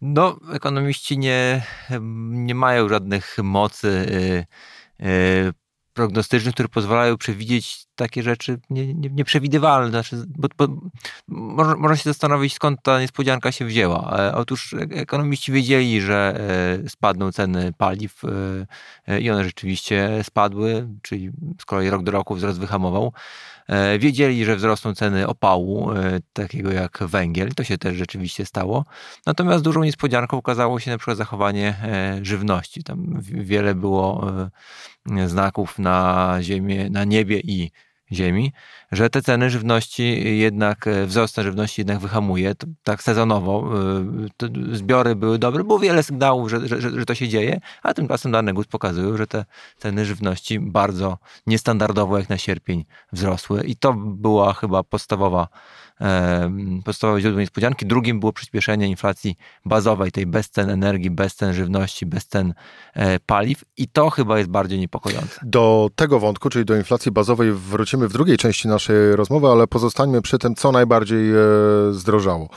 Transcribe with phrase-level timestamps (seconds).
[0.00, 1.62] No, ekonomiści nie,
[2.30, 4.46] nie mają żadnych mocy y,
[5.06, 5.52] y,
[5.96, 9.90] prognostycznych, które pozwalają przewidzieć takie rzeczy nie, nie, nieprzewidywalne.
[9.90, 10.68] Znaczy, bo, bo,
[11.28, 14.18] można, się zastanowić, skąd ta niespodzianka się wzięła.
[14.18, 16.40] E, otóż ekonomiści wiedzieli, że
[16.84, 18.22] e, spadną ceny paliw
[19.08, 21.30] e, i one rzeczywiście spadły, czyli
[21.60, 23.12] z kolei rok do roku wzrost wyhamował.
[23.68, 28.84] E, wiedzieli, że wzrosną ceny opału, e, takiego jak węgiel, to się też rzeczywiście stało.
[29.26, 32.84] Natomiast dużą niespodzianką okazało się na przykład zachowanie e, żywności.
[32.84, 34.26] Tam wiele było
[35.26, 37.70] znaków na ziemię, na niebie i
[38.12, 38.52] ziemi,
[38.92, 43.70] że te ceny żywności jednak, e, wzrost cen żywności jednak wyhamuje, tak sezonowo.
[44.42, 48.32] E, zbiory były dobre, było wiele sygnałów, że, że, że to się dzieje, a tymczasem
[48.32, 49.44] dane GUS pokazują, że te
[49.78, 55.48] ceny żywności bardzo niestandardowo jak na sierpień wzrosły i to była chyba podstawowa
[56.84, 57.86] podstawowe źródło niespodzianki.
[57.86, 62.54] Drugim było przyspieszenie inflacji bazowej, tej bez cen energii, bez cen żywności, bez cen
[62.94, 65.40] e, paliw i to chyba jest bardziej niepokojące.
[65.42, 70.22] Do tego wątku, czyli do inflacji bazowej wrócimy w drugiej części naszej rozmowy, ale pozostańmy
[70.22, 71.36] przy tym, co najbardziej e,
[71.90, 72.48] zdrożało.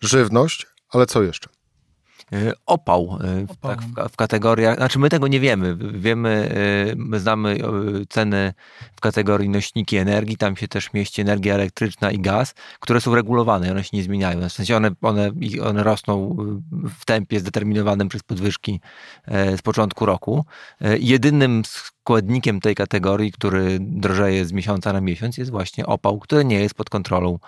[0.00, 1.55] Żywność, ale co jeszcze?
[2.32, 6.50] E, opał, e, w, tak, w, w, kategoriach, znaczy my tego nie wiemy, wiemy,
[6.90, 7.58] e, my znamy
[8.08, 8.54] ceny
[8.96, 13.70] w kategorii nośniki energii, tam się też mieści energia elektryczna i gaz, które są regulowane
[13.70, 15.30] one się nie zmieniają, w sensie one, one,
[15.64, 16.36] one rosną
[16.98, 18.80] w tempie zdeterminowanym przez podwyżki
[19.56, 20.44] z początku roku.
[20.98, 26.60] Jedynym składnikiem tej kategorii, który drożeje z miesiąca na miesiąc jest właśnie opał, który nie
[26.60, 27.38] jest pod kontrolą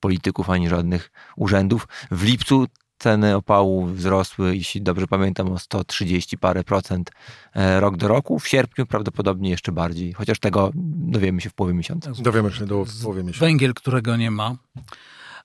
[0.00, 1.88] polityków ani żadnych urzędów.
[2.10, 2.66] W lipcu
[3.00, 7.10] ceny opału wzrosły, jeśli dobrze pamiętam, o 130 parę procent
[7.54, 8.38] e, rok do roku.
[8.38, 12.12] W sierpniu prawdopodobnie jeszcze bardziej, chociaż tego dowiemy się w połowie miesiąca.
[12.18, 13.46] Dowiemy się do, w połowie miesiąca.
[13.46, 14.56] Węgiel, którego nie ma.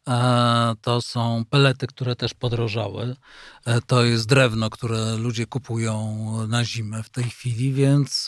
[0.08, 3.16] E, to są pelety, które też podrożały.
[3.66, 8.28] E, to jest drewno, które ludzie kupują na zimę w tej chwili, więc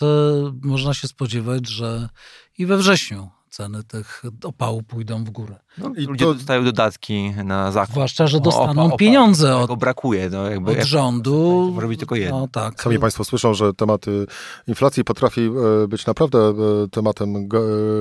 [0.62, 2.10] można się spodziewać, że
[2.58, 5.56] i we wrześniu ceny tych opału pójdą w górę.
[5.78, 6.34] No, I ludzie to...
[6.34, 7.92] dostają dodatki na zakup.
[7.92, 11.72] Zwłaszcza, że dostaną opa, opa, pieniądze od, brakuje, no, jakby, od rządu.
[11.76, 12.40] Może być tylko jedno.
[12.40, 12.82] No, tak.
[12.82, 14.26] Sami Państwo słyszą, że tematy
[14.68, 16.54] inflacji potrafi e, być naprawdę e,
[16.92, 17.40] tematem e,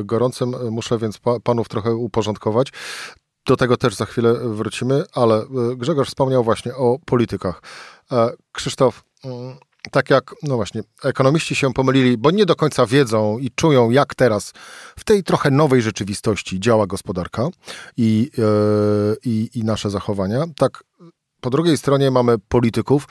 [0.05, 0.55] gorącym.
[0.71, 2.73] Muszę więc panów trochę uporządkować.
[3.47, 5.43] Do tego też za chwilę wrócimy, ale
[5.77, 7.63] Grzegorz wspomniał właśnie o politykach.
[8.53, 9.57] Krzysztof, mm,
[9.91, 14.15] tak jak, no właśnie, ekonomiści się pomylili, bo nie do końca wiedzą i czują, jak
[14.15, 14.53] teraz
[14.99, 17.49] w tej trochę nowej rzeczywistości działa gospodarka
[17.97, 20.45] i, yy, i, i nasze zachowania.
[20.57, 20.85] Tak,
[21.41, 23.09] po drugiej stronie mamy polityków,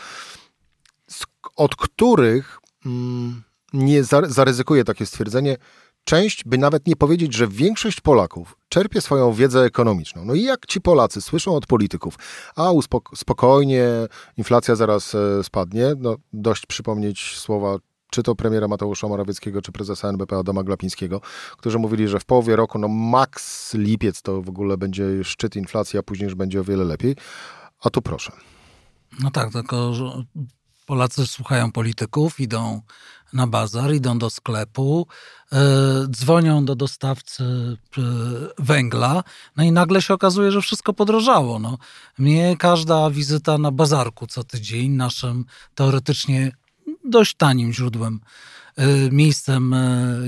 [1.56, 3.44] od których mm,
[3.74, 5.58] nie zaryzykuję takie stwierdzenie,
[6.06, 10.26] część, by nawet nie powiedzieć, że większość Polaków czerpie swoją wiedzę ekonomiczną.
[10.26, 12.16] No i jak ci Polacy słyszą od polityków,
[12.56, 12.70] a
[13.16, 13.88] spokojnie,
[14.38, 17.78] inflacja zaraz e, spadnie, no dość przypomnieć słowa
[18.10, 21.22] czy to premiera Mateusza Morawieckiego, czy prezesa NBP Adama Glapińskiego,
[21.58, 26.00] którzy mówili, że w połowie roku, no maks lipiec to w ogóle będzie szczyt inflacji,
[26.00, 27.16] a później już będzie o wiele lepiej.
[27.84, 28.32] A tu proszę.
[29.20, 29.94] No tak, tylko
[30.86, 32.82] Polacy słuchają polityków, idą
[33.34, 35.08] na bazar, idą do sklepu,
[35.52, 35.60] yy,
[36.08, 37.44] dzwonią do dostawcy
[37.98, 38.04] yy,
[38.60, 39.24] węgla,
[39.58, 41.60] no i nagle się okazuje, że wszystko podrożało.
[41.60, 41.78] No.
[42.18, 45.46] Mnie każda wizyta na bazarku co tydzień, naszym
[45.76, 46.52] teoretycznie
[47.06, 48.20] dość tanim źródłem
[49.12, 49.76] miejscem,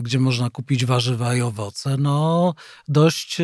[0.02, 2.54] gdzie można kupić warzywa i owoce, no
[2.88, 3.38] dość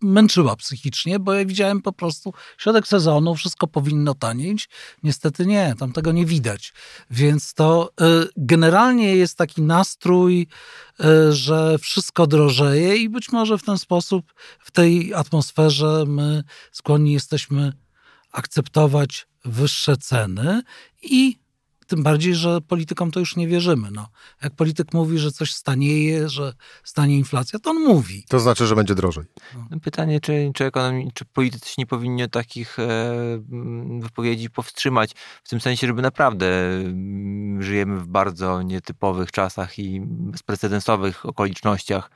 [0.00, 4.68] męczyła psychicznie, bo ja widziałem po prostu środek sezonu, wszystko powinno tanieć.
[5.02, 6.72] Niestety nie, tam tego nie widać.
[7.10, 7.92] Więc to
[8.36, 10.46] generalnie jest taki nastrój,
[11.30, 17.72] że wszystko drożeje i być może w ten sposób, w tej atmosferze my skłonni jesteśmy
[18.32, 20.62] akceptować wyższe ceny
[21.02, 21.45] i
[21.86, 23.88] tym bardziej, że politykom to już nie wierzymy.
[23.90, 24.08] No,
[24.42, 26.52] jak polityk mówi, że coś stanieje, że
[26.84, 28.24] stanie inflacja, to on mówi.
[28.28, 29.24] To znaczy, że będzie drożej.
[29.54, 29.80] No.
[29.80, 30.70] Pytanie, czy, czy,
[31.14, 33.14] czy politycy nie powinni takich e,
[34.00, 35.10] wypowiedzi powstrzymać,
[35.44, 36.46] w tym sensie, żeby naprawdę
[37.58, 42.10] żyjemy w bardzo nietypowych czasach i bezprecedensowych okolicznościach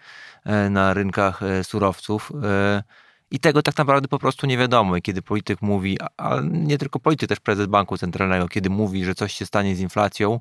[0.45, 2.33] e, na rynkach e, surowców.
[2.43, 2.83] E,
[3.31, 4.97] i tego tak naprawdę po prostu nie wiadomo.
[4.97, 9.15] I kiedy polityk mówi, a nie tylko polityk, też prezes banku centralnego, kiedy mówi, że
[9.15, 10.41] coś się stanie z inflacją,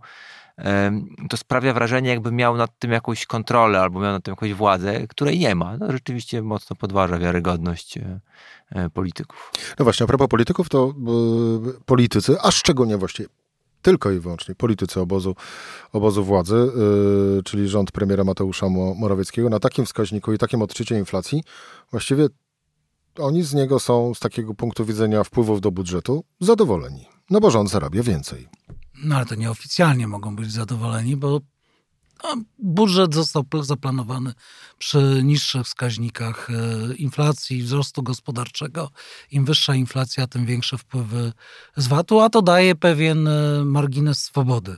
[1.30, 5.08] to sprawia wrażenie, jakby miał nad tym jakąś kontrolę albo miał nad tym jakąś władzę,
[5.08, 5.78] której nie ma.
[5.78, 8.20] No, rzeczywiście mocno podważa wiarygodność e,
[8.70, 9.52] e, polityków.
[9.80, 10.94] No właśnie, a propos polityków, to
[11.66, 13.30] yy, politycy, a szczególnie właściwie
[13.82, 15.36] tylko i wyłącznie politycy obozu,
[15.94, 16.72] obozu władzy,
[17.46, 21.44] czyli rząd premiera Mateusza Morawieckiego, na takim wskaźniku i takim odczycie inflacji
[21.92, 22.28] właściwie
[23.20, 27.70] oni z niego są z takiego punktu widzenia wpływów do budżetu zadowoleni, no bo rząd
[27.70, 28.48] zarabia więcej.
[29.04, 31.42] No ale to nieoficjalnie mogą być zadowoleni, bo
[32.24, 34.34] no, budżet został zaplanowany
[34.78, 38.90] przy niższych wskaźnikach e, inflacji, wzrostu gospodarczego.
[39.32, 41.34] Im wyższa inflacja, tym większe wpływy
[41.76, 44.78] z VAT-u, a to daje pewien e, margines swobody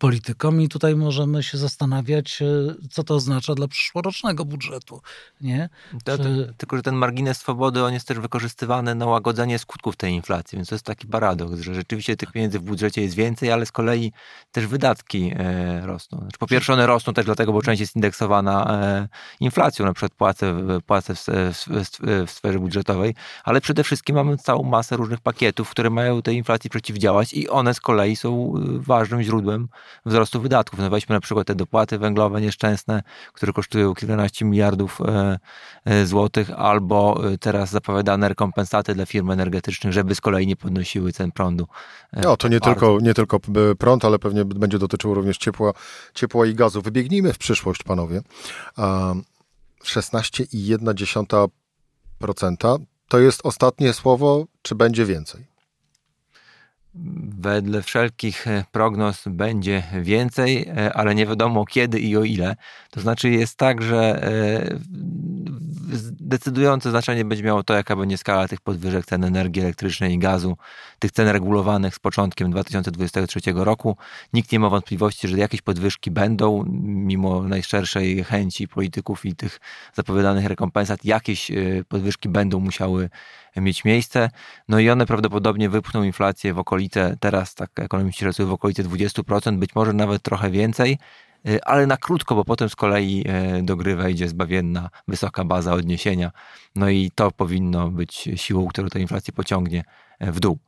[0.00, 2.46] politykom i tutaj możemy się zastanawiać, e,
[2.90, 5.00] co to oznacza dla przyszłorocznego budżetu.
[5.40, 5.68] Nie?
[6.04, 6.24] To, to,
[6.56, 10.68] tylko, że ten margines swobody, on jest też wykorzystywany na łagodzenie skutków tej inflacji, więc
[10.68, 14.12] to jest taki paradoks, że rzeczywiście tych pieniędzy w budżecie jest więcej, ale z kolei
[14.52, 16.18] też wydatki e, rosną.
[16.18, 19.08] Znaczy, po pierwsze one rosną też dlatego, bo część jest indeksowana e,
[19.40, 20.54] inflacją, na przykład płace,
[20.86, 23.14] płace w, w, w sferze budżetowej,
[23.44, 27.74] ale przede wszystkim mamy całą masę różnych pakietów, które mają tej inflacji przeciwdziałać i one
[27.74, 29.68] z kolei są e, ważnym źródłem
[30.06, 30.78] wzrostu wydatków.
[30.78, 33.02] No weźmy na przykład te dopłaty węglowe nieszczęsne,
[33.32, 35.38] które kosztują kilkanaście miliardów e,
[35.84, 41.12] e, złotych, albo e, teraz zapowiadane rekompensaty dla firm energetycznych, żeby z kolei nie podnosiły
[41.12, 41.66] cen prądu.
[42.12, 43.40] No, to nie tylko, nie tylko
[43.78, 45.72] prąd, ale pewnie będzie dotyczyło również ciepła,
[46.14, 46.82] ciepła i gazu.
[46.82, 48.22] Wybiegnijmy w przyszłość, panowie.
[49.84, 52.78] 16,1%
[53.08, 55.49] to jest ostatnie słowo, czy będzie więcej?
[56.94, 62.56] Wedle wszelkich e, prognoz będzie więcej, e, ale nie wiadomo kiedy i o ile.
[62.90, 64.78] To znaczy jest tak, że e,
[66.20, 70.56] decydujące znaczenie będzie miało to, jaka będzie skala tych podwyżek cen energii elektrycznej i gazu,
[70.98, 73.96] tych cen regulowanych z początkiem 2023 roku.
[74.32, 79.60] Nikt nie ma wątpliwości, że jakieś podwyżki będą, mimo najszerszej chęci polityków i tych
[79.94, 81.50] zapowiadanych rekompensat, jakieś
[81.88, 83.10] podwyżki będą musiały
[83.56, 84.30] mieć miejsce.
[84.68, 89.58] No i one prawdopodobnie wypchną inflację w okolice, teraz tak ekonomiści szacują w okolice 20%,
[89.58, 90.98] być może nawet trochę więcej,
[91.48, 93.24] y, ale na krótko, bo potem z kolei
[93.58, 96.30] y, do gry wejdzie zbawienna wysoka baza odniesienia.
[96.76, 99.84] No i to powinno być siłą, która tę inflację pociągnie
[100.22, 100.58] y, w dół.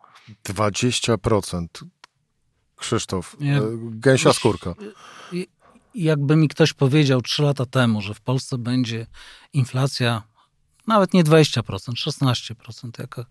[0.44, 1.66] 20%.
[2.76, 3.62] Krzysztof, Jak,
[3.98, 4.74] gęsia skórka.
[5.94, 9.06] Jakby mi ktoś powiedział trzy lata temu, że w Polsce będzie
[9.52, 10.22] inflacja
[10.86, 13.24] nawet nie 20%, 16%, jaka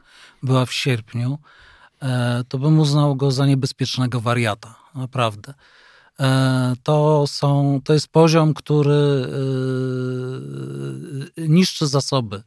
[0.43, 1.39] była w sierpniu,
[2.01, 4.75] e, to bym uznał go za niebezpiecznego wariata.
[4.95, 5.53] Naprawdę.
[6.19, 9.25] E, to, są, to jest poziom, który
[11.37, 12.43] e, niszczy zasoby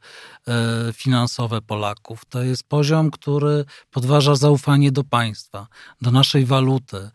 [0.93, 2.25] finansowe Polaków.
[2.25, 5.67] To jest poziom, który podważa zaufanie do państwa,
[6.01, 7.11] do naszej waluty.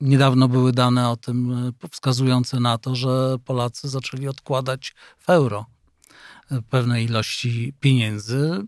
[0.00, 5.66] Niedawno były dane o tym wskazujące na to, że Polacy zaczęli odkładać w euro
[6.70, 8.66] pewnej ilości pieniędzy.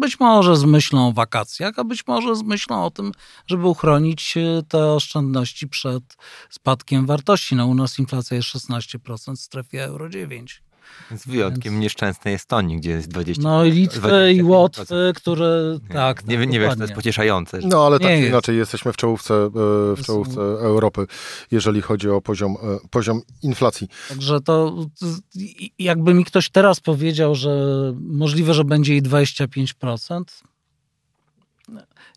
[0.00, 3.12] Być może z myślą o wakacjach, a być może z myślą o tym,
[3.46, 4.34] żeby uchronić
[4.68, 6.16] te oszczędności przed
[6.50, 7.56] spadkiem wartości.
[7.56, 10.62] No, u nas inflacja jest 16% w strefie euro 9.
[11.16, 11.82] Z wyjątkiem Więc...
[11.82, 13.38] nieszczęsnej Estonii, gdzie jest 20%.
[13.38, 16.26] No i Litwy i Łotwy, które tak.
[16.26, 17.58] Nie, tak, nie wiesz, to jest pocieszające.
[17.64, 18.28] No ale tak jest.
[18.28, 19.50] inaczej jesteśmy w czołówce, e,
[19.96, 21.06] w czołówce Europy,
[21.50, 23.88] jeżeli chodzi o poziom, e, poziom inflacji.
[24.08, 24.76] Także to
[25.78, 27.52] jakby mi ktoś teraz powiedział, że
[28.00, 30.42] możliwe, że będzie i 25%,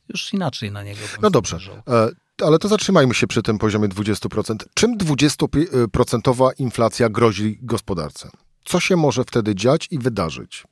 [0.09, 0.99] już inaczej na niego.
[1.21, 1.57] No dobrze.
[1.89, 2.09] E,
[2.43, 4.55] ale to zatrzymajmy się przy tym poziomie 20%.
[4.73, 8.29] Czym 20% inflacja grozi gospodarce?
[8.65, 10.63] Co się może wtedy dziać i wydarzyć?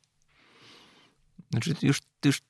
[1.51, 2.41] Znaczy już, już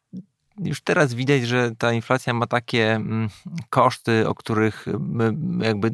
[0.59, 3.29] już teraz widać, że ta inflacja ma takie mm,
[3.69, 5.33] koszty, o których my
[5.65, 5.91] jakby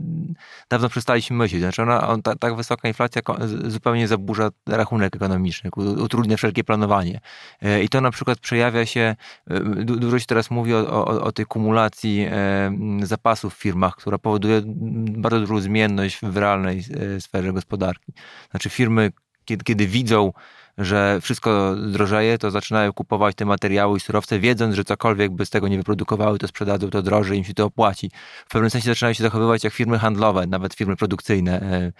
[0.69, 1.61] dawno przestaliśmy myśleć.
[1.61, 3.21] Znaczy ona, on, ta, tak wysoka inflacja
[3.67, 7.21] zupełnie zaburza rachunek ekonomiczny, utrudnia wszelkie planowanie.
[7.61, 9.15] E, I to na przykład przejawia się,
[9.47, 12.71] e, dużo się teraz mówi o, o, o tej kumulacji e,
[13.03, 16.83] zapasów w firmach, która powoduje bardzo dużą zmienność w realnej
[17.19, 18.13] sferze gospodarki.
[18.51, 19.11] Znaczy firmy,
[19.49, 20.31] kiedy, kiedy widzą,
[20.79, 25.49] że wszystko drożeje, to zaczynają kupować te materiały i surowce, wiedząc, że cokolwiek by z
[25.49, 28.11] tego nie wyprodukowały, to sprzedadzą to drożej, im się to opłaci.
[28.45, 31.61] W pewnym sensie zaczynają się zachowywać jak firmy handlowe, nawet firmy produkcyjne.
[31.61, 31.91] E,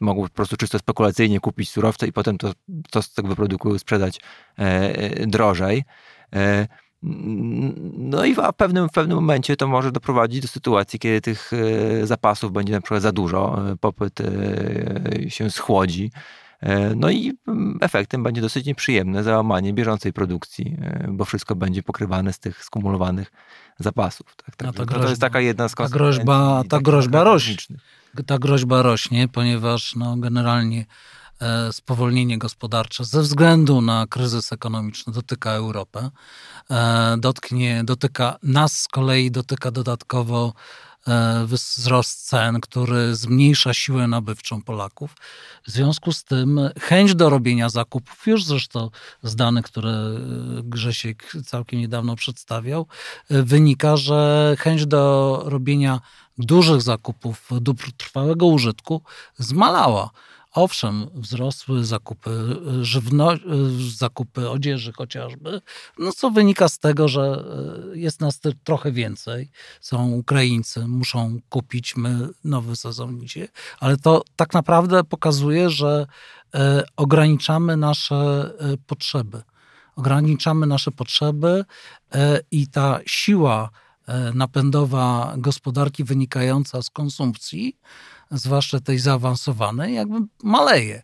[0.00, 2.52] mogą po prostu czysto spekulacyjnie kupić surowce i potem to,
[2.90, 4.20] to z tego wyprodukują, sprzedać
[4.58, 5.84] e, e, drożej.
[7.02, 11.50] No i w pewnym, w pewnym momencie to może doprowadzić do sytuacji, kiedy tych
[12.02, 14.18] zapasów będzie na przykład za dużo, popyt
[15.28, 16.10] się schłodzi
[16.96, 22.32] no i mm, efektem będzie dosyć nieprzyjemne załamanie bieżącej produkcji, e, bo wszystko będzie pokrywane
[22.32, 23.32] z tych skumulowanych
[23.78, 24.36] zapasów.
[24.36, 24.66] Tak, tak.
[24.66, 27.56] No to, groźba, to jest taka jedna z Ta groźba, ta groźba rośnie.
[28.26, 30.86] Ta groźba rośnie, ponieważ no, generalnie
[31.40, 36.10] e, spowolnienie gospodarcze ze względu na kryzys ekonomiczny dotyka Europę.
[37.18, 40.89] Dotknie, dotyka nas z kolei, dotyka dodatkowo E,
[41.46, 45.14] wzrost cen, który zmniejsza siłę nabywczą Polaków.
[45.66, 48.90] W związku z tym chęć do robienia zakupów, już zresztą
[49.22, 50.16] z danych, które e,
[50.62, 52.86] Grzesiek całkiem niedawno przedstawiał,
[53.30, 56.00] e, wynika, że chęć do robienia
[56.38, 59.02] dużych zakupów dóbr trwałego użytku
[59.38, 60.10] zmalała.
[60.52, 63.32] Owszem, wzrosły zakupy żywno,
[63.96, 65.60] zakupy odzieży chociażby,
[65.98, 67.44] no co wynika z tego, że
[67.92, 69.50] e, jest nas trochę więcej.
[69.80, 73.48] Są Ukraińcy, muszą kupić, my nowy sezon idzie,
[73.80, 76.06] ale to tak naprawdę pokazuje, że
[76.96, 78.50] ograniczamy nasze
[78.86, 79.42] potrzeby.
[79.96, 81.64] Ograniczamy nasze potrzeby
[82.50, 83.70] i ta siła
[84.34, 87.76] napędowa gospodarki wynikająca z konsumpcji
[88.30, 91.02] zwłaszcza tej zaawansowanej, jakby maleje.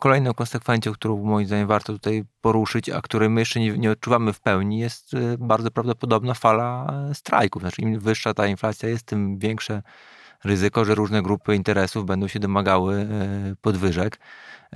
[0.00, 4.32] Kolejną konsekwencją, którą moim zdaniem warto tutaj poruszyć, a której my jeszcze nie, nie odczuwamy
[4.32, 7.62] w pełni, jest y, bardzo prawdopodobna fala strajków.
[7.62, 9.82] Znaczy, im wyższa ta inflacja jest, tym większe
[10.44, 13.08] ryzyko, że różne grupy interesów będą się domagały
[13.52, 14.18] y, podwyżek.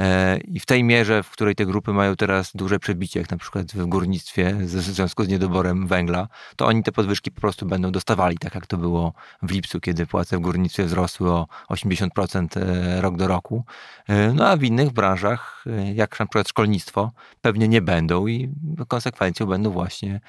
[0.01, 3.37] E, I w tej mierze, w której te grupy mają teraz duże przebicie, jak na
[3.37, 7.93] przykład w górnictwie w związku z niedoborem węgla, to oni te podwyżki po prostu będą
[7.93, 13.01] dostawali, tak jak to było w lipcu, kiedy płace w górnictwie wzrosły o 80% e,
[13.01, 13.65] rok do roku.
[14.09, 18.49] E, no a w innych branżach, jak na przykład szkolnictwo, pewnie nie będą i
[18.89, 20.21] konsekwencją będą właśnie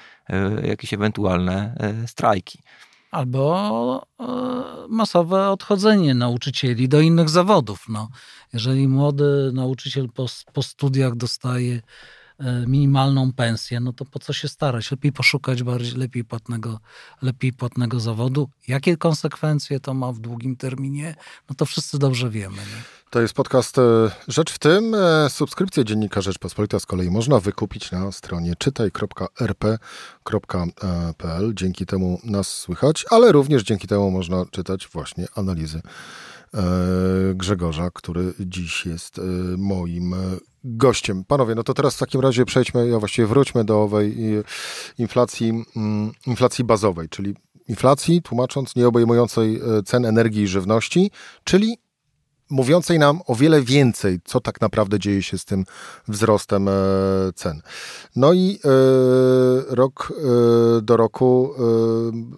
[0.62, 1.74] jakieś ewentualne
[2.06, 2.58] strajki
[3.10, 4.24] albo e,
[4.88, 7.84] masowe odchodzenie nauczycieli do innych zawodów.
[7.88, 8.08] No,
[8.52, 11.80] jeżeli młody nauczyciel po, po studiach dostaje
[12.66, 14.90] minimalną pensję, no to po co się starać?
[14.90, 16.80] Lepiej poszukać bardziej, lepiej płatnego,
[17.22, 18.48] lepiej płatnego zawodu.
[18.68, 21.14] Jakie konsekwencje to ma w długim terminie?
[21.50, 22.56] No to wszyscy dobrze wiemy.
[22.56, 22.98] Nie?
[23.10, 24.94] To jest podcast e, Rzecz w tym.
[24.94, 29.14] E, subskrypcję Dziennika Rzeczpospolita z kolei można wykupić na stronie czytaj.rp.pl.
[31.54, 35.80] Dzięki temu nas słychać, ale również dzięki temu można czytać właśnie analizy
[36.54, 36.60] e,
[37.34, 39.20] Grzegorza, który dziś jest
[39.58, 40.14] moim
[40.76, 41.24] gościem.
[41.24, 44.16] Panowie, no to teraz w takim razie przejdźmy, ja właściwie wróćmy do owej
[44.98, 47.34] inflacji, mm, inflacji bazowej, czyli
[47.68, 51.10] inflacji, tłumacząc, nieobejmującej cen energii i żywności,
[51.44, 51.78] czyli
[52.50, 55.64] mówiącej nam o wiele więcej, co tak naprawdę dzieje się z tym
[56.08, 56.72] wzrostem e,
[57.34, 57.62] cen.
[58.16, 58.68] No i e,
[59.74, 61.54] rok e, do roku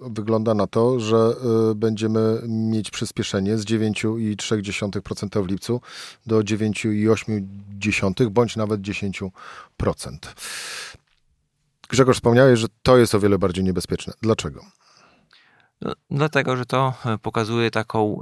[0.01, 1.35] wygląda na to, że
[1.75, 5.81] będziemy mieć przyspieszenie z 9,3% w lipcu
[6.27, 9.31] do 9,8% bądź nawet 10%.
[11.89, 14.13] Grzegorz wspomniałeś, że to jest o wiele bardziej niebezpieczne.
[14.23, 14.65] Dlaczego?
[15.81, 18.21] No, dlatego, że to pokazuje taką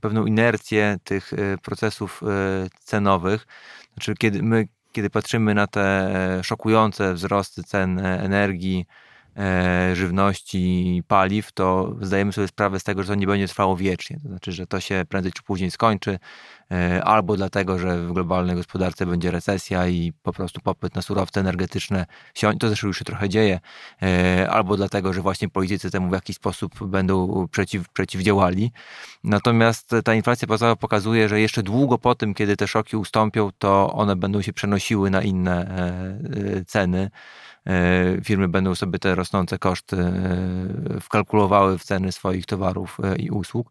[0.00, 2.26] pewną inercję tych e, procesów e,
[2.78, 3.46] cenowych.
[3.94, 8.86] Znaczy, kiedy my, kiedy patrzymy na te szokujące wzrosty cen energii,
[9.36, 14.20] E, żywności paliw, to zdajemy sobie sprawę z tego, że to nie będzie trwało wiecznie.
[14.22, 16.18] To znaczy, że to się prędzej czy później skończy, e,
[17.04, 22.06] albo dlatego, że w globalnej gospodarce będzie recesja i po prostu popyt na surowce energetyczne
[22.58, 23.60] to zresztą już się trochę dzieje,
[24.02, 28.72] e, albo dlatego, że właśnie politycy temu w jakiś sposób będą przeciw, przeciwdziałali.
[29.24, 33.92] Natomiast ta inflacja bazowa pokazuje, że jeszcze długo po tym, kiedy te szoki ustąpią, to
[33.92, 35.78] one będą się przenosiły na inne
[36.66, 37.10] ceny.
[37.66, 39.96] E, firmy będą sobie te rosnące koszty
[41.00, 43.70] wkalkulowały w ceny swoich towarów i usług.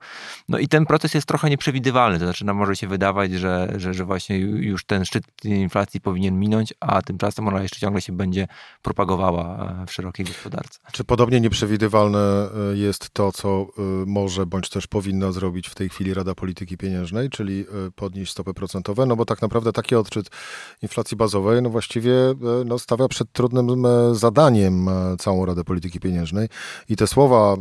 [0.50, 3.94] No i ten proces jest trochę nieprzewidywalny, to znaczy nam może się wydawać, że, że,
[3.94, 8.48] że właśnie już ten szczyt inflacji powinien minąć, a tymczasem ona jeszcze ciągle się będzie
[8.82, 10.80] propagowała w szerokiej gospodarce.
[10.92, 13.68] Czy podobnie nieprzewidywalne jest to, co
[14.06, 19.06] może bądź też powinna zrobić w tej chwili Rada Polityki Pieniężnej, czyli podnieść stopy procentowe,
[19.06, 20.30] no bo tak naprawdę taki odczyt
[20.82, 22.14] inflacji bazowej no właściwie
[22.66, 26.50] no, stawia przed trudnym zadaniem całą Radę Polityki Pieniężnej
[26.90, 27.56] i te słowa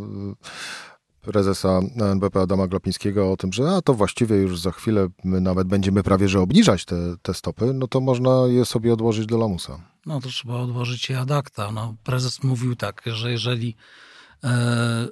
[1.23, 5.69] prezesa NBP Adama Glapińskiego o tym, że a to właściwie już za chwilę my nawet
[5.69, 9.81] będziemy prawie że obniżać te, te stopy, no to można je sobie odłożyć do lamusa.
[10.07, 11.73] No to trzeba odłożyć je ad acta.
[11.73, 13.77] No, prezes mówił tak, że jeżeli
[14.45, 15.09] e,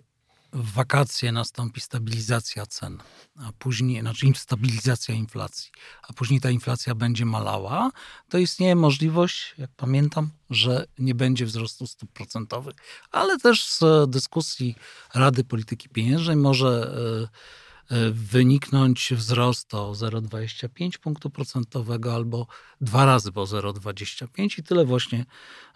[0.52, 2.98] w wakacje nastąpi stabilizacja cen,
[3.36, 5.70] a później, znaczy stabilizacja inflacji,
[6.08, 7.90] a później ta inflacja będzie malała,
[8.28, 12.74] to istnieje możliwość, jak pamiętam, że nie będzie wzrostu stóp procentowych.
[13.10, 14.74] Ale też z dyskusji
[15.14, 17.67] Rady Polityki Pieniężnej może E,
[18.12, 22.46] wyniknąć wzrost o 0,25 punktu procentowego albo
[22.80, 25.24] dwa razy po 0,25 i tyle właśnie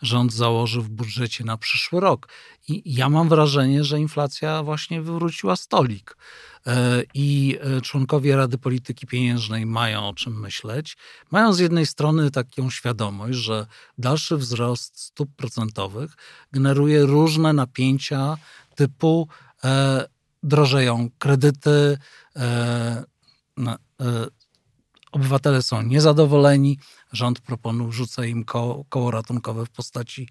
[0.03, 2.29] rząd założył w budżecie na przyszły rok.
[2.69, 6.17] I ja mam wrażenie, że inflacja właśnie wywróciła stolik.
[6.67, 10.97] E, I e, członkowie Rady Polityki Pieniężnej mają o czym myśleć.
[11.31, 13.67] Mają z jednej strony taką świadomość, że
[13.99, 16.17] dalszy wzrost stóp procentowych
[16.53, 18.37] generuje różne napięcia
[18.75, 19.29] typu
[20.43, 21.99] drożeją kredyty,
[22.37, 23.05] e,
[24.01, 24.27] e,
[25.13, 26.79] obywatele są niezadowoleni,
[27.13, 30.29] rząd proponuje, rzuca im koło, koło ratunkowe w postaci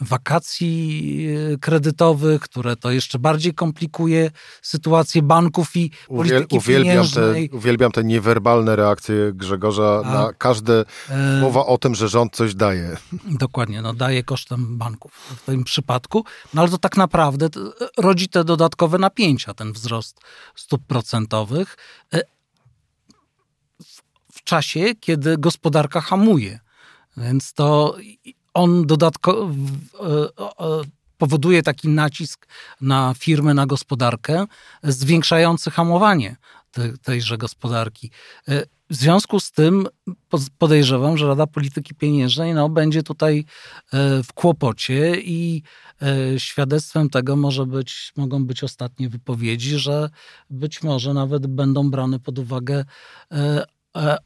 [0.00, 4.30] wakacji e, kredytowych, które to jeszcze bardziej komplikuje
[4.62, 7.48] sytuację banków i polityki uwielbiam pieniężnej.
[7.48, 12.36] Te, uwielbiam te niewerbalne reakcje Grzegorza A, na każde e, mowa o tym, że rząd
[12.36, 12.96] coś daje.
[13.24, 16.24] Dokładnie, no daje kosztem banków w tym przypadku,
[16.54, 17.48] no ale to tak naprawdę
[17.96, 20.20] rodzi te dodatkowe napięcia, ten wzrost
[20.54, 21.76] stóp procentowych
[22.14, 22.20] e,
[24.32, 26.60] w czasie, kiedy gospodarka hamuje.
[27.16, 27.96] Więc to
[28.56, 30.06] on dodatkowo e,
[30.64, 30.82] e,
[31.18, 32.46] powoduje taki nacisk
[32.80, 34.46] na firmy, na gospodarkę,
[34.82, 36.36] zwiększający hamowanie
[37.02, 38.10] tejże gospodarki.
[38.48, 39.86] E, w związku z tym
[40.58, 43.44] podejrzewam, że Rada Polityki Pieniężnej no, będzie tutaj
[44.24, 45.62] w kłopocie i
[46.38, 50.10] świadectwem tego może być, mogą być ostatnie wypowiedzi, że
[50.50, 52.84] być może nawet będą brane pod uwagę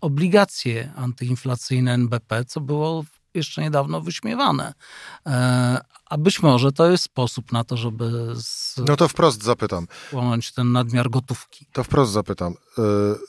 [0.00, 4.74] obligacje antyinflacyjne NBP, co było jeszcze niedawno wyśmiewane.
[5.26, 8.34] E, a być może to jest sposób na to, żeby.
[8.34, 8.76] Z...
[8.88, 9.86] No to wprost zapytam.
[10.12, 11.66] Łamać ten nadmiar gotówki.
[11.72, 12.54] To wprost zapytam.
[12.78, 12.82] E,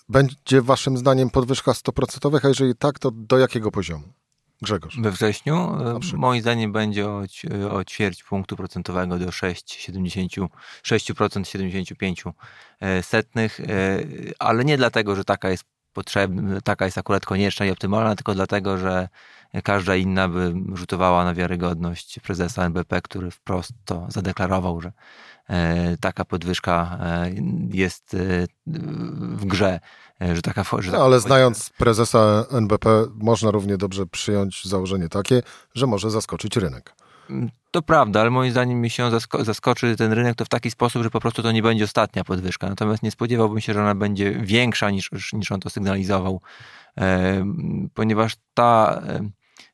[0.09, 4.13] będzie Waszym zdaniem podwyżka 100%, a jeżeli tak, to do jakiego poziomu?
[4.61, 4.97] Grzegorz.
[5.01, 7.23] We wrześniu e, moim zdaniem będzie o,
[7.71, 10.47] o ćwierć punktu procentowego do 6,70,
[10.83, 12.23] 6% 75
[13.01, 13.59] setnych,
[14.39, 18.77] ale nie dlatego, że taka jest potrzebna, taka jest akurat konieczna i optymalna, tylko dlatego,
[18.77, 19.07] że
[19.63, 24.91] każda inna by rzutowała na wiarygodność prezesa NBP, który wprost to zadeklarował, że
[25.49, 27.31] e, taka podwyżka e,
[27.69, 28.17] jest e,
[29.35, 29.79] w grze.
[30.33, 35.41] Że taka, że taka ale znając prezesa NBP, można równie dobrze przyjąć założenie takie,
[35.73, 36.93] że może zaskoczyć rynek.
[37.71, 41.03] To prawda, ale moim zdaniem, jeśli on zasko zaskoczy ten rynek, to w taki sposób,
[41.03, 42.69] że po prostu to nie będzie ostatnia podwyżka.
[42.69, 46.41] Natomiast nie spodziewałbym się, że ona będzie większa niż, niż on to sygnalizował,
[46.97, 47.45] e,
[47.93, 49.01] ponieważ ta.
[49.07, 49.21] E,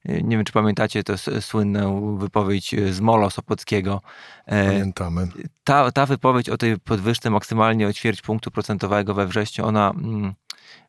[0.05, 4.01] nie wiem, czy pamiętacie tę słynną wypowiedź z Molo Sopockiego.
[4.45, 5.27] E, Pamiętamy.
[5.63, 10.33] Ta, ta wypowiedź o tej podwyżce maksymalnie o ćwierć punktu procentowego we wrześniu, ona mm,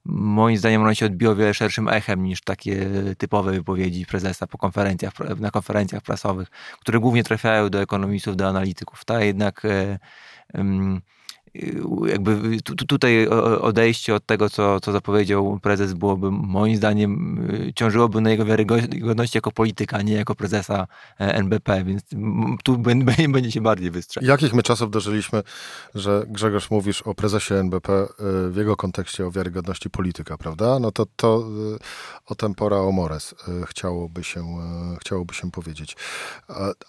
[0.05, 2.87] moim zdaniem ona się odbiła wiele szerszym echem niż takie
[3.19, 6.49] typowe wypowiedzi prezesa po konferencjach, na konferencjach prasowych,
[6.81, 9.05] które głównie trafiają do ekonomistów, do analityków.
[9.05, 9.99] Ta jednak e,
[12.07, 12.59] jakby
[12.89, 13.29] tutaj
[13.61, 19.39] odejście od tego, co, co zapowiedział prezes, byłoby moim zdaniem y, ciążyłoby na jego wiarygodności
[19.39, 20.87] jako polityka, a nie jako prezesa
[21.21, 22.03] e, NBP, więc
[22.65, 22.79] tu
[23.29, 24.31] będzie się bardziej wystrzegał.
[24.31, 25.43] Jakich my czasów dożyliśmy,
[25.95, 28.07] że Grzegorz mówisz o prezesie NBP y,
[28.51, 30.79] w jego kontekście o wiarygodności polityka, prawda?
[30.79, 31.45] No to, to
[31.77, 31.79] y,
[32.27, 33.35] o tempora o mores
[33.67, 34.45] chciałoby się,
[35.01, 35.97] chciałoby się powiedzieć.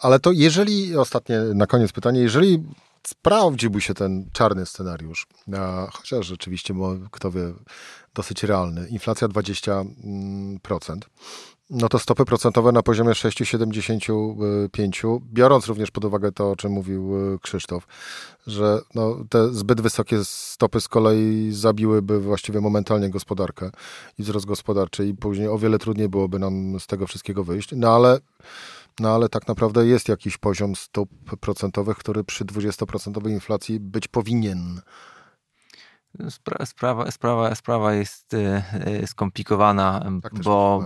[0.02, 2.64] Ale to jeżeli, ostatnie na koniec pytanie, jeżeli
[3.08, 5.28] sprawdziłby się ten czarny scenariusz,
[5.94, 7.54] chociaż rzeczywiście, bo kto wie,
[8.14, 11.00] dosyć realny, inflacja 20%,
[11.70, 17.16] no to stopy procentowe na poziomie 6,75, biorąc również pod uwagę to, o czym mówił
[17.16, 17.88] e, Krzysztof,
[18.48, 23.72] że no, te zbyt wysokie stopy z kolei zabiłyby właściwie momentalnie gospodarkę
[24.20, 27.70] i wzrost gospodarczy i później o wiele trudniej byłoby nam z tego wszystkiego wyjść.
[27.76, 28.20] No ale
[29.00, 31.10] no ale tak naprawdę jest jakiś poziom stóp
[31.40, 34.82] procentowych, który przy 20% inflacji być powinien.
[36.30, 40.84] Spra sprawa, sprawa, sprawa jest e, e, skomplikowana, tak bo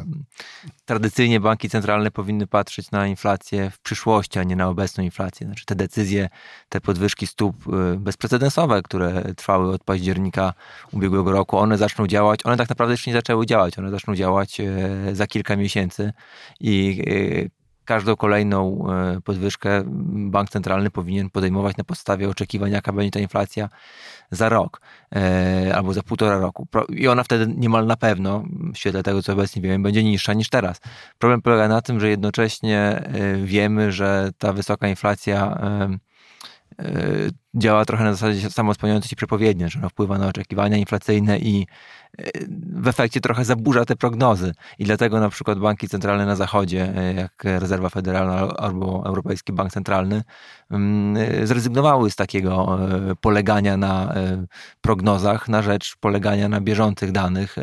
[0.86, 5.48] tradycyjnie banki centralne powinny patrzeć na inflację w przyszłości, a nie na obecną inflację.
[5.48, 6.30] Znaczy te decyzje,
[6.70, 10.54] te podwyżki stóp e, bezprecedensowe, które trwały od października
[10.92, 12.46] ubiegłego roku, one zaczną działać.
[12.46, 13.80] One tak naprawdę jeszcze nie zaczęły działać.
[13.80, 14.62] One zaczną działać
[15.14, 16.14] za kilka miesięcy
[16.60, 17.04] i
[17.86, 19.84] każdą kolejną e, podwyżkę
[20.32, 23.70] bank centralny powinien podejmować na podstawie oczekiwań, jaka będzie ta inflacja
[24.32, 24.82] za rok
[25.16, 26.68] e, albo za półtora roku.
[26.90, 28.44] I ona wtedy niemal na pewno,
[28.74, 30.82] w świetle tego, co obecnie wiemy, będzie niższa niż teraz.
[31.20, 35.58] Problem polega na tym, że jednocześnie e, wiemy, że ta wysoka inflacja
[37.56, 41.68] działa trochę na zasadzie samospełniającej się przepowiednie, że ona wpływa na oczekiwania inflacyjne i
[42.76, 44.54] w efekcie trochę zaburza te prognozy.
[44.80, 49.72] I dlatego na przykład banki centralne na zachodzie, e, jak Rezerwa Federalna albo Europejski Bank
[49.72, 50.24] Centralny,
[50.72, 52.80] mm, e, zrezygnowały z takiego
[53.12, 54.14] e, polegania na
[54.82, 57.56] prognozach, na rzecz polegania na bieżących danych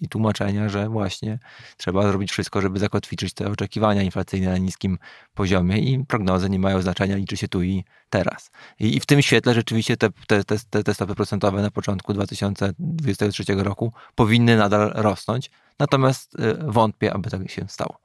[0.00, 1.38] i tłumaczenia, że właśnie
[1.76, 4.98] trzeba zrobić wszystko, żeby zakotwiczyć te oczekiwania inflacyjne na niskim
[5.34, 8.50] poziomie i prognozy nie mają znaczenia, liczy się tu i teraz.
[8.78, 13.92] I w tym świetle rzeczywiście te, te, te, te stopy procentowe na początku 2023 roku
[14.14, 15.50] powinny nadal rosnąć.
[15.78, 17.98] Natomiast y, wątpię, aby tak się stało.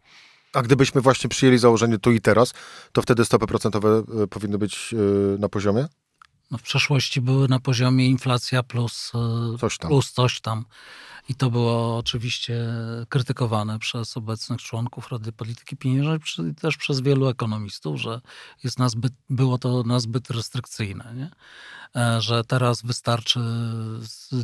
[0.54, 2.54] A gdybyśmy właśnie przyjęli założenie tu i teraz,
[2.92, 5.88] to wtedy stopy procentowe y, powinny być y, na poziomie?
[6.52, 9.12] No w przeszłości były na poziomie inflacja plus
[9.60, 9.90] coś tam.
[9.90, 10.66] Plus coś tam.
[11.32, 12.68] I to było oczywiście
[13.10, 16.20] krytykowane przez obecnych członków Rady Polityki Pieniężnej
[16.62, 18.22] też przez wielu ekonomistów, że
[18.64, 21.14] jest nazbyt, było to nazbyt restrykcyjne.
[21.16, 21.30] Nie?
[22.02, 23.40] E, że teraz wystarczy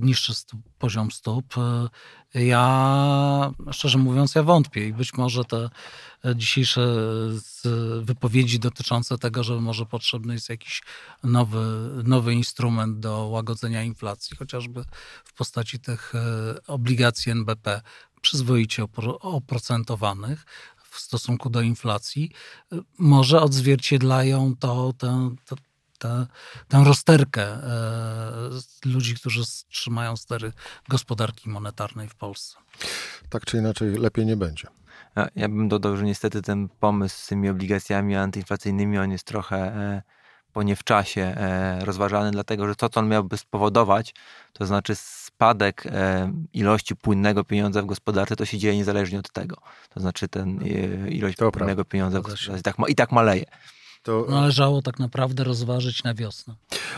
[0.02, 1.56] niższy stóp, poziom stóp.
[1.58, 5.70] E, ja, szczerze mówiąc, ja wątpię i być może te
[6.36, 6.98] dzisiejsze
[8.02, 10.82] wypowiedzi dotyczące tego, że może potrzebny jest jakiś
[11.24, 14.84] nowy, nowy instrument do łagodzenia inflacji, chociażby
[15.26, 16.22] w postaci tych e,
[16.68, 17.82] obligacji NBP
[18.22, 18.86] przyzwoicie
[19.22, 20.46] oprocentowanych
[20.92, 22.32] w stosunku do inflacji,
[22.98, 25.36] może odzwierciedlają to, tę,
[25.98, 26.28] tę,
[26.68, 28.32] tę rozterkę e,
[28.86, 30.52] ludzi, którzy trzymają stery
[30.90, 32.58] gospodarki monetarnej w Polsce.
[33.30, 34.68] Tak czy inaczej, lepiej nie będzie.
[35.36, 40.02] Ja bym dodał, że niestety ten pomysł z tymi obligacjami antyinflacyjnymi, on jest trochę e,
[40.54, 44.14] po nie w czasie e, rozważany, dlatego że to, co on miałby spowodować,
[44.54, 45.84] to znaczy spadek
[46.54, 49.58] ilości płynnego pieniądza w gospodarce, to się dzieje niezależnie od tego.
[49.90, 50.60] To znaczy ten
[51.10, 51.92] ilość to płynnego prawda.
[51.92, 53.46] pieniądza w gospodarce i tak, i tak maleje.
[54.08, 54.26] To...
[54.30, 56.56] Należało tak naprawdę rozważyć na wiosnę.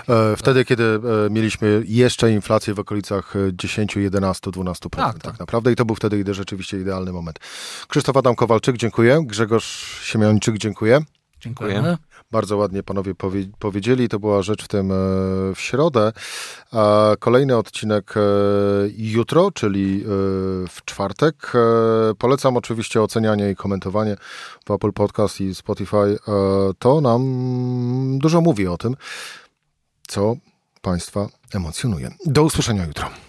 [0.10, 4.89] E, wtedy, kiedy e, mieliśmy jeszcze inflację w okolicach 10, 11, 12%.
[4.89, 5.22] Tak, tak.
[5.22, 7.39] tak naprawdę i to był wtedy rzeczywiście idealny moment.
[7.88, 9.22] Krzysztof Adam Kowalczyk, dziękuję.
[9.26, 11.02] Grzegorz Siemiańczyk, dziękuję.
[11.39, 11.98] Dziękujemy.
[12.31, 14.09] Bardzo ładnie panowie powie powiedzieli.
[14.09, 14.95] To była rzecz w tym e,
[15.55, 16.11] w środę.
[16.71, 18.21] A kolejny odcinek e,
[18.97, 20.05] jutro, czyli e,
[20.69, 21.53] w czwartek.
[22.17, 24.15] Polecam oczywiście ocenianie i komentowanie
[24.65, 26.17] w Apple Podcast i Spotify.
[26.79, 28.95] To nam dużo mówi o tym,
[30.07, 30.35] co
[30.81, 32.11] Państwa emocjonuje.
[32.25, 33.28] Do usłyszenia jutro.